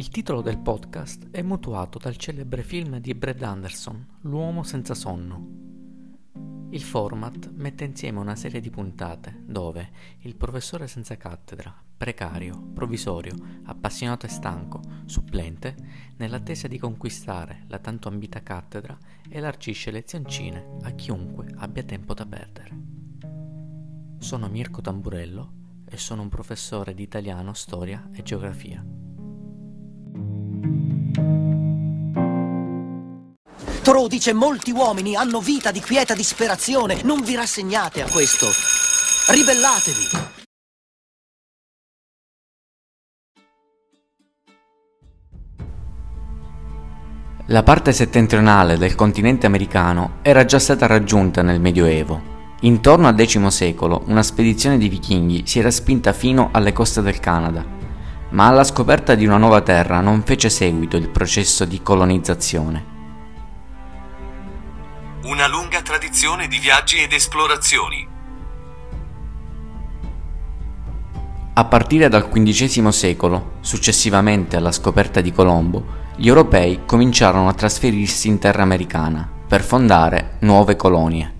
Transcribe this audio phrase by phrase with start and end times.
[0.00, 6.68] Il titolo del podcast è mutuato dal celebre film di Brad Anderson, L'uomo senza sonno.
[6.70, 9.90] Il format mette insieme una serie di puntate dove
[10.20, 13.34] il professore senza cattedra, precario, provvisorio,
[13.64, 15.76] appassionato e stanco, supplente,
[16.16, 18.96] nell'attesa di conquistare la tanto ambita cattedra,
[19.28, 22.78] elargisce lezioncine a chiunque abbia tempo da perdere.
[24.16, 25.52] Sono Mirko Tamburello
[25.84, 28.99] e sono un professore di italiano, storia e geografia.
[33.82, 37.00] Thoreau dice molti uomini hanno vita di quieta disperazione.
[37.02, 38.46] Non vi rassegnate a questo.
[39.32, 40.38] Ribellatevi.
[47.46, 52.22] La parte settentrionale del continente americano era già stata raggiunta nel Medioevo.
[52.60, 57.18] Intorno al X secolo una spedizione di vichinghi si era spinta fino alle coste del
[57.18, 57.64] Canada,
[58.30, 62.98] ma alla scoperta di una nuova terra non fece seguito il processo di colonizzazione.
[65.24, 68.08] Una lunga tradizione di viaggi ed esplorazioni.
[71.52, 78.28] A partire dal XV secolo, successivamente alla scoperta di Colombo, gli europei cominciarono a trasferirsi
[78.28, 81.39] in terra americana per fondare nuove colonie.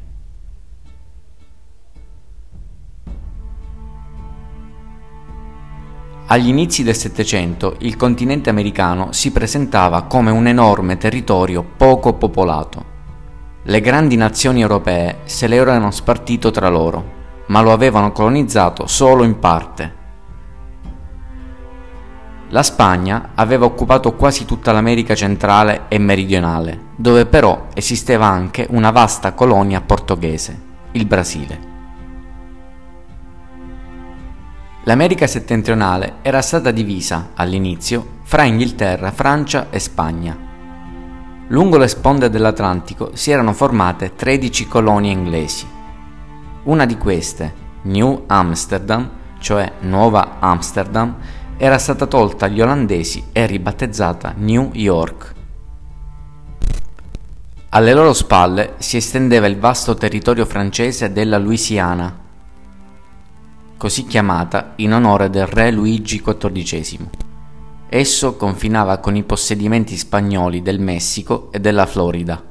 [6.32, 12.84] Agli inizi del Settecento il continente americano si presentava come un enorme territorio poco popolato.
[13.64, 19.24] Le grandi nazioni europee se le erano spartito tra loro, ma lo avevano colonizzato solo
[19.24, 19.94] in parte.
[22.50, 28.92] La Spagna aveva occupato quasi tutta l'America centrale e meridionale, dove però esisteva anche una
[28.92, 30.60] vasta colonia portoghese,
[30.92, 31.69] il Brasile.
[34.84, 40.34] L'America settentrionale era stata divisa, all'inizio, fra Inghilterra, Francia e Spagna.
[41.48, 45.66] Lungo le sponde dell'Atlantico si erano formate 13 colonie inglesi.
[46.62, 51.14] Una di queste, New Amsterdam, cioè Nuova Amsterdam,
[51.58, 55.34] era stata tolta agli olandesi e ribattezzata New York.
[57.68, 62.28] Alle loro spalle si estendeva il vasto territorio francese della Louisiana,
[63.80, 67.08] così chiamata in onore del re Luigi XIV.
[67.88, 72.44] Esso confinava con i possedimenti spagnoli del Messico e della Florida.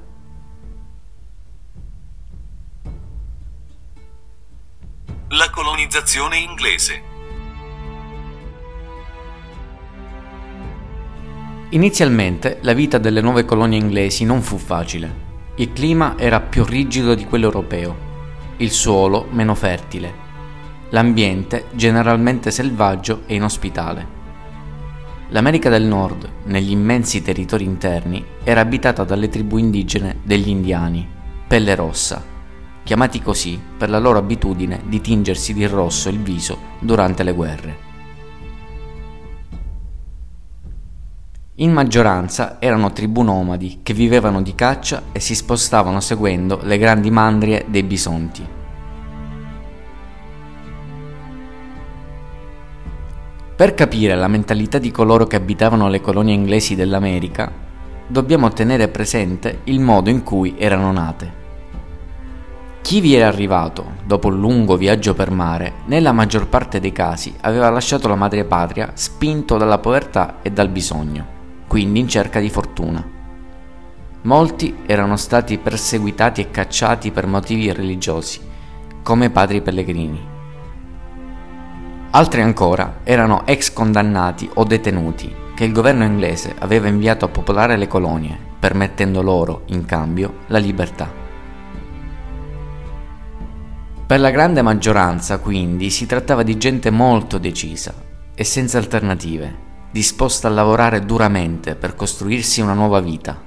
[5.28, 7.02] La colonizzazione inglese.
[11.70, 15.28] Inizialmente la vita delle nuove colonie inglesi non fu facile.
[15.58, 17.96] Il clima era più rigido di quello europeo,
[18.58, 20.28] il suolo meno fertile,
[20.92, 24.18] l'ambiente generalmente selvaggio e inospitale.
[25.30, 31.08] L'America del Nord, negli immensi territori interni, era abitata dalle tribù indigene degli indiani,
[31.48, 32.24] pelle rossa,
[32.84, 37.88] chiamati così per la loro abitudine di tingersi di rosso il viso durante le guerre.
[41.56, 47.12] In maggioranza erano tribù nomadi che vivevano di caccia e si spostavano seguendo le grandi
[47.12, 48.58] mandrie dei bisonti.
[53.59, 57.52] Per capire la mentalità di coloro che abitavano le colonie inglesi dell'America,
[58.08, 61.34] dobbiamo tenere presente il modo in cui erano nate.
[62.80, 67.36] Chi vi era arrivato dopo un lungo viaggio per mare, nella maggior parte dei casi
[67.42, 71.36] aveva lasciato la madrepatria spinto dalla povertà e dal bisogno
[71.68, 73.06] quindi in cerca di fortuna.
[74.22, 78.40] Molti erano stati perseguitati e cacciati per motivi religiosi,
[79.03, 80.38] come padri pellegrini.
[82.19, 87.78] Altri ancora erano ex condannati o detenuti che il governo inglese aveva inviato a popolare
[87.78, 91.09] le colonie, permettendo loro, in cambio, la libertà.
[94.06, 97.94] Per la grande maggioranza, quindi, si trattava di gente molto decisa
[98.36, 99.56] e senza alternative,
[99.89, 103.42] disposta a lavorare duramente per costruirsi una nuova vita.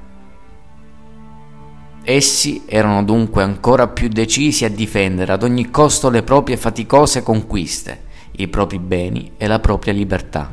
[2.04, 8.10] Essi erano dunque ancora più decisi a difendere ad ogni costo le proprie faticose conquiste,
[8.36, 10.50] i propri beni e la propria libertà.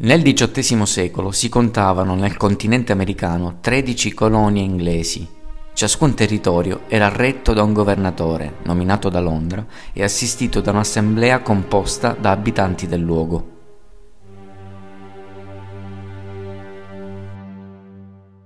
[0.00, 5.36] Nel XVIII secolo si contavano nel continente americano 13 colonie inglesi
[5.78, 12.16] Ciascun territorio era retto da un governatore, nominato da Londra, e assistito da un'assemblea composta
[12.18, 13.56] da abitanti del luogo.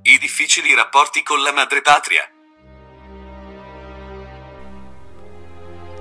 [0.02, 2.31] I difficili rapporti con la madrepatria.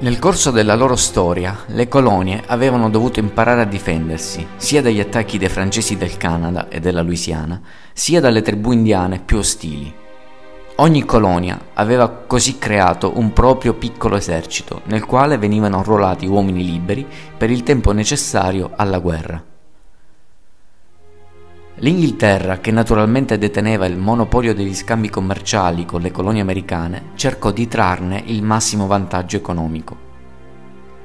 [0.01, 5.37] Nel corso della loro storia, le colonie avevano dovuto imparare a difendersi sia dagli attacchi
[5.37, 7.61] dei francesi del Canada e della Louisiana,
[7.93, 9.93] sia dalle tribù indiane più ostili.
[10.77, 17.05] Ogni colonia aveva così creato un proprio piccolo esercito, nel quale venivano arruolati uomini liberi
[17.37, 19.50] per il tempo necessario alla guerra.
[21.75, 27.67] L'Inghilterra, che naturalmente deteneva il monopolio degli scambi commerciali con le colonie americane, cercò di
[27.67, 30.09] trarne il massimo vantaggio economico.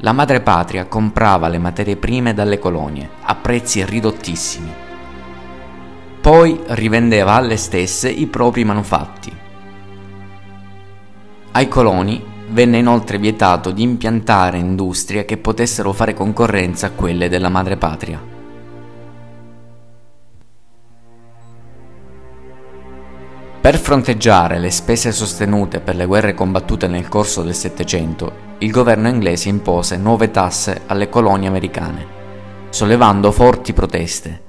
[0.00, 4.70] La madrepatria comprava le materie prime dalle colonie a prezzi ridottissimi.
[6.20, 9.32] Poi rivendeva alle stesse i propri manufatti.
[11.52, 17.48] Ai coloni venne inoltre vietato di impiantare industrie che potessero fare concorrenza a quelle della
[17.48, 18.34] madrepatria.
[23.66, 29.08] Per fronteggiare le spese sostenute per le guerre combattute nel corso del Settecento, il governo
[29.08, 32.06] inglese impose nuove tasse alle colonie americane,
[32.70, 34.42] sollevando forti proteste.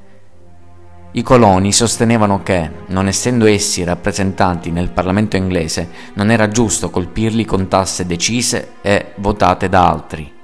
[1.14, 7.44] I coloni sostenevano che, non essendo essi rappresentanti nel Parlamento inglese, non era giusto colpirli
[7.44, 10.37] con tasse decise e votate da altri.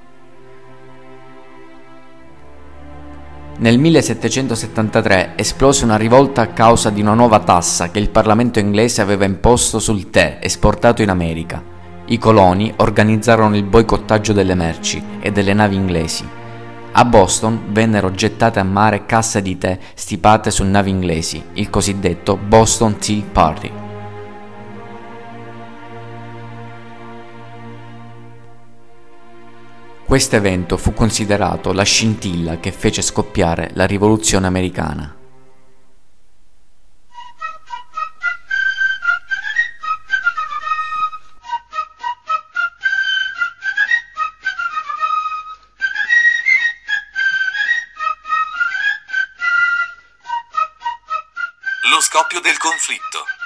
[3.56, 9.00] Nel 1773 esplose una rivolta a causa di una nuova tassa che il Parlamento inglese
[9.00, 11.62] aveva imposto sul tè esportato in America.
[12.06, 16.28] I coloni organizzarono il boicottaggio delle merci e delle navi inglesi.
[16.96, 22.36] A Boston vennero gettate a mare casse di tè stipate su navi inglesi, il cosiddetto
[22.36, 23.83] Boston Tea Party.
[30.14, 35.12] Questo evento fu considerato la scintilla che fece scoppiare la rivoluzione americana.
[51.90, 53.43] Lo scoppio del conflitto.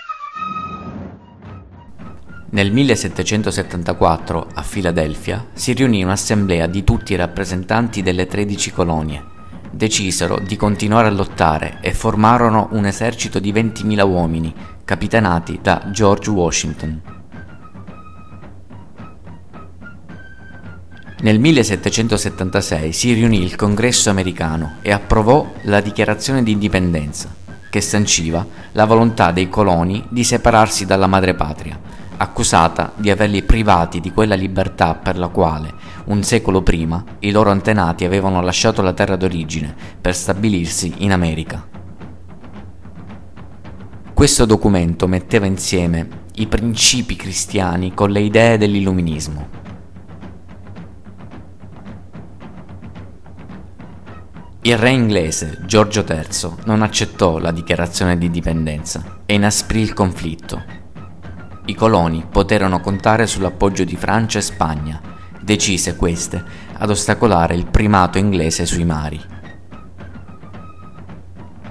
[2.59, 9.25] Nel 1774, a Filadelfia, si riunì un'assemblea di tutti i rappresentanti delle 13 colonie.
[9.71, 14.53] Decisero di continuare a lottare e formarono un esercito di 20.000 uomini,
[14.85, 17.01] capitanati da George Washington.
[21.21, 27.33] Nel 1776 si riunì il Congresso americano e approvò la Dichiarazione di Indipendenza,
[27.71, 34.13] che sanciva la volontà dei coloni di separarsi dalla madrepatria accusata di averli privati di
[34.13, 35.73] quella libertà per la quale,
[36.07, 41.67] un secolo prima, i loro antenati avevano lasciato la terra d'origine per stabilirsi in America.
[44.13, 49.67] Questo documento metteva insieme i principi cristiani con le idee dell'illuminismo.
[54.63, 60.78] Il re inglese Giorgio III non accettò la dichiarazione di dipendenza e inasprì il conflitto
[61.69, 65.01] i coloni poterono contare sull'appoggio di Francia e Spagna,
[65.39, 66.43] decise queste
[66.79, 69.21] ad ostacolare il primato inglese sui mari.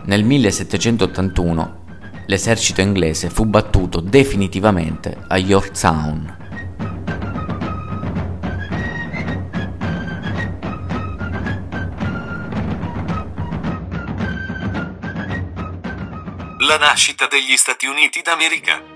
[0.05, 1.85] Nel 1781
[2.27, 6.37] l'esercito inglese fu battuto definitivamente a Yorktown.
[16.59, 18.86] La nascita degli Stati Uniti d'America.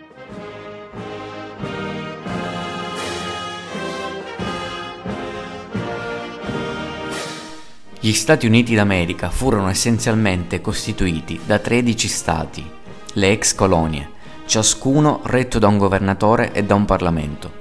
[8.04, 12.68] Gli Stati Uniti d'America furono essenzialmente costituiti da 13 stati,
[13.14, 14.10] le ex colonie,
[14.48, 17.52] ciascuno retto da un governatore e da un Parlamento.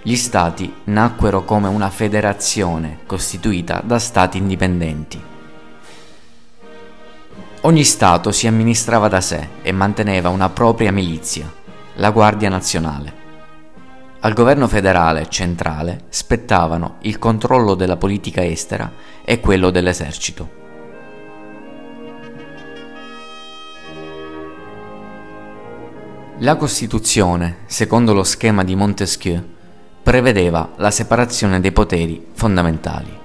[0.00, 5.22] Gli stati nacquero come una federazione costituita da stati indipendenti.
[7.60, 11.52] Ogni stato si amministrava da sé e manteneva una propria milizia,
[11.96, 13.25] la Guardia Nazionale.
[14.26, 18.92] Al governo federale centrale spettavano il controllo della politica estera
[19.24, 20.50] e quello dell'esercito.
[26.38, 29.40] La Costituzione, secondo lo schema di Montesquieu,
[30.02, 33.16] prevedeva la separazione dei poteri fondamentali.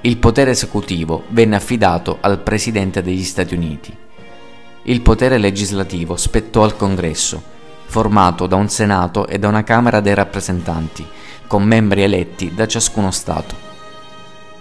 [0.00, 3.94] Il potere esecutivo venne affidato al Presidente degli Stati Uniti.
[4.84, 7.52] Il potere legislativo spettò al Congresso
[7.86, 11.06] formato da un Senato e da una Camera dei rappresentanti,
[11.46, 13.54] con membri eletti da ciascuno Stato.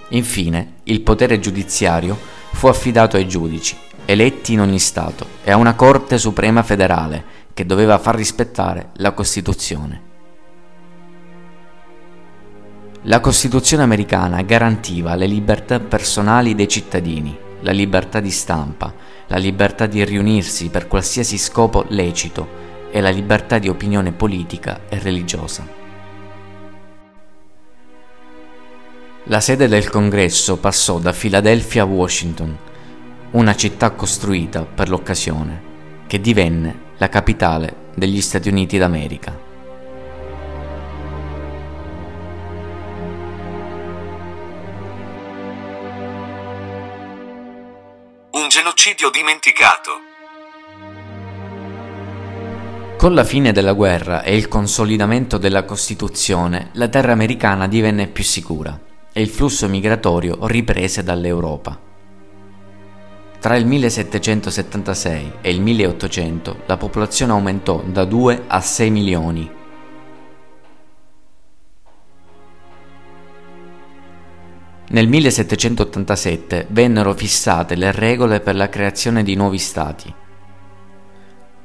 [0.10, 2.18] Infine, il potere giudiziario
[2.54, 7.66] fu affidato ai giudici, eletti in ogni Stato, e a una Corte Suprema federale che
[7.66, 10.02] doveva far rispettare la Costituzione.
[13.04, 18.94] La Costituzione americana garantiva le libertà personali dei cittadini, la libertà di stampa,
[19.28, 24.98] la libertà di riunirsi per qualsiasi scopo lecito e la libertà di opinione politica e
[25.00, 25.68] religiosa.
[29.26, 32.58] La sede del congresso passò da Filadelfia a Washington,
[33.32, 39.38] una città costruita per l'occasione, che divenne la capitale degli Stati Uniti d'America.
[48.32, 50.05] Un genocidio dimenticato.
[53.06, 58.24] Con la fine della guerra e il consolidamento della Costituzione, la terra americana divenne più
[58.24, 58.82] sicura
[59.14, 61.80] e il flusso migratorio riprese dall'Europa.
[63.40, 69.52] Tra il 1776 e il 1800 la popolazione aumentò da 2 a 6 milioni.
[74.88, 80.24] Nel 1787 vennero fissate le regole per la creazione di nuovi stati.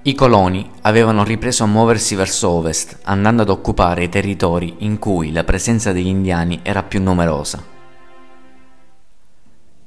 [0.02, 5.30] I coloni avevano ripreso a muoversi verso ovest, andando ad occupare i territori in cui
[5.30, 7.62] la presenza degli indiani era più numerosa.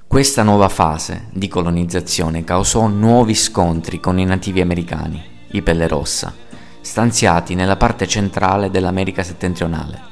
[0.06, 5.20] Questa nuova fase di colonizzazione causò nuovi scontri con i nativi americani,
[5.54, 6.32] i pelle rossa,
[6.82, 10.12] stanziati nella parte centrale dell'America settentrionale.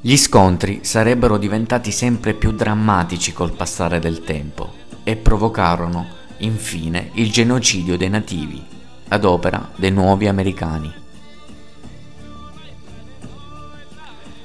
[0.00, 4.72] Gli scontri sarebbero diventati sempre più drammatici col passare del tempo
[5.02, 8.62] e provocarono infine il genocidio dei nativi
[9.08, 10.92] ad opera dei nuovi americani.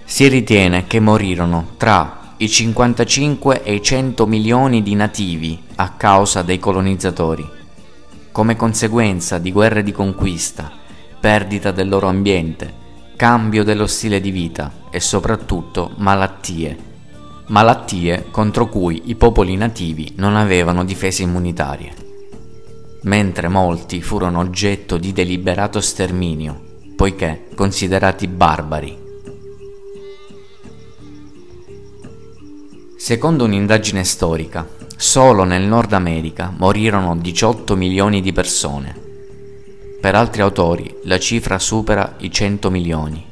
[0.03, 6.41] Si ritiene che morirono tra i 55 e i 100 milioni di nativi a causa
[6.41, 7.47] dei colonizzatori,
[8.31, 10.71] come conseguenza di guerre di conquista,
[11.19, 12.73] perdita del loro ambiente,
[13.15, 16.88] cambio dello stile di vita e soprattutto malattie
[17.49, 21.93] malattie contro cui i popoli nativi non avevano difese immunitarie,
[23.03, 26.61] mentre molti furono oggetto di deliberato sterminio,
[26.95, 28.97] poiché considerati barbari.
[32.95, 39.07] Secondo un'indagine storica, solo nel Nord America morirono 18 milioni di persone.
[39.99, 43.28] Per altri autori la cifra supera i 100 milioni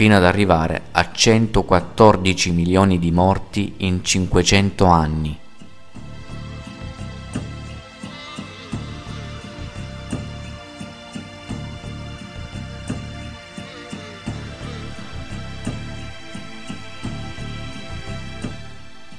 [0.00, 5.38] fino ad arrivare a 114 milioni di morti in 500 anni.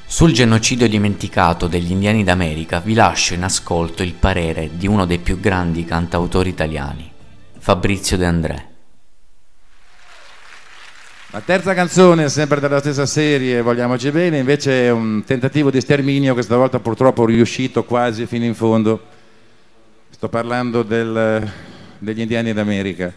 [0.07, 5.19] Sul genocidio dimenticato degli indiani d'America vi lascio in ascolto il parere di uno dei
[5.19, 7.07] più grandi cantautori italiani,
[7.59, 8.71] Fabrizio De André.
[11.33, 16.35] La terza canzone, sempre della stessa serie, Vogliamoci bene, invece è un tentativo di sterminio
[16.35, 19.00] che stavolta purtroppo è riuscito quasi fino in fondo.
[20.09, 21.50] Sto parlando del,
[22.00, 23.13] degli indiani d'America.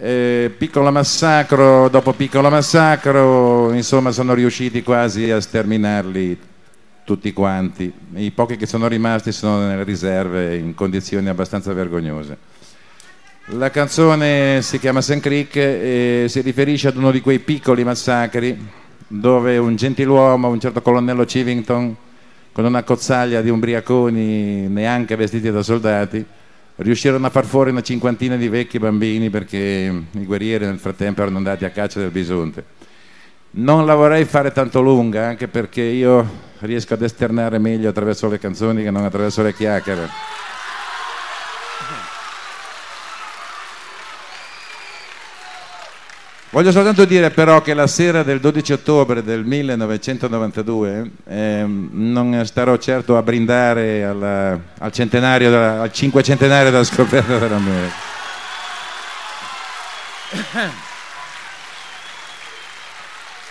[0.00, 6.36] Eh, piccolo massacro dopo piccolo massacro, insomma sono riusciti quasi a sterminarli
[7.04, 7.92] tutti quanti.
[8.14, 12.56] I pochi che sono rimasti sono nelle riserve in condizioni abbastanza vergognose.
[13.52, 15.20] La canzone si chiama St.
[15.20, 18.54] Creek e si riferisce ad uno di quei piccoli massacri
[19.06, 21.96] dove un gentiluomo, un certo colonnello Civington,
[22.52, 26.22] con una cozzaglia di ubriaconi neanche vestiti da soldati,
[26.76, 31.38] riuscirono a far fuori una cinquantina di vecchi bambini perché i guerrieri nel frattempo erano
[31.38, 32.62] andati a caccia del bisonte.
[33.52, 38.38] Non la vorrei fare tanto lunga, anche perché io riesco ad esternare meglio attraverso le
[38.38, 40.36] canzoni che non attraverso le chiacchiere.
[46.50, 52.78] Voglio soltanto dire però che la sera del 12 ottobre del 1992 eh, non starò
[52.78, 57.92] certo a brindare alla, al, centenario della, al cinquecentenario della scoperta dell'America.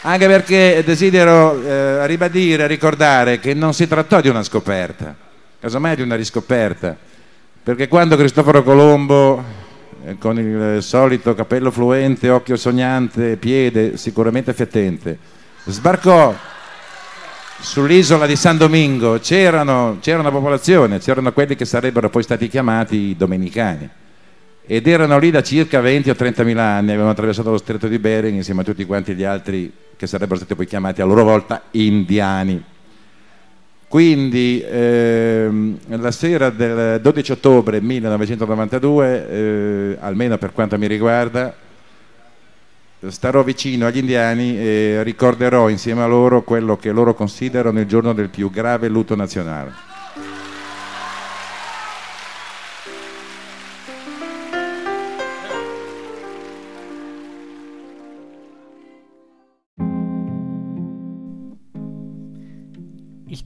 [0.02, 5.16] Anche perché desidero eh, ribadire, ricordare che non si trattò di una scoperta,
[5.60, 6.98] casomai di una riscoperta,
[7.62, 9.57] perché quando Cristoforo Colombo
[10.20, 15.18] con il solito capello fluente, occhio sognante, piede sicuramente fettente.
[15.66, 16.34] Sbarcò
[17.60, 23.16] sull'isola di San Domingo, c'erano, c'era una popolazione, c'erano quelli che sarebbero poi stati chiamati
[23.18, 23.90] domenicani
[24.70, 28.00] ed erano lì da circa 20 o 30 mila anni, avevano attraversato lo stretto di
[28.00, 31.64] Bering insieme a tutti quanti gli altri che sarebbero stati poi chiamati a loro volta
[31.72, 32.62] indiani.
[33.88, 41.56] Quindi ehm, la sera del 12 ottobre 1992, eh, almeno per quanto mi riguarda,
[43.08, 48.12] starò vicino agli indiani e ricorderò insieme a loro quello che loro considerano il giorno
[48.12, 49.97] del più grave lutto nazionale.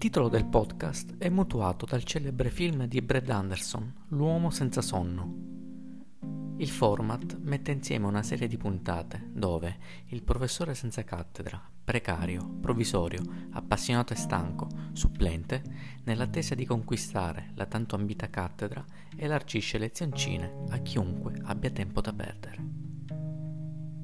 [0.02, 6.56] Titolo del podcast è mutuato dal celebre film di Brad Anderson, L'uomo senza sonno.
[6.58, 9.78] Il format mette insieme una serie di puntate dove
[10.08, 15.62] il professore senza cattedra, precario, provvisorio, appassionato e stanco, supplente,
[16.06, 18.84] nell'attesa di conquistare la tanto ambita cattedra,
[19.16, 22.58] elargisce lezioncine a chiunque abbia tempo da perdere.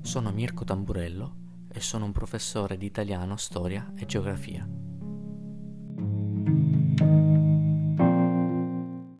[0.03, 1.35] Sono Mirko Tamburello
[1.69, 4.86] e sono un professore di italiano, storia e geografia.